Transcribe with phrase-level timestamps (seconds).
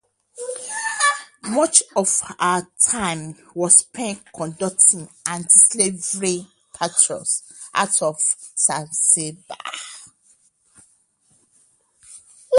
[1.43, 7.43] Much of her time was spent conducting anti-slavery patrols
[7.75, 8.15] out of
[8.57, 9.57] Zanzibar.